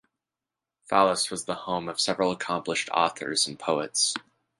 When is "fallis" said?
0.89-1.29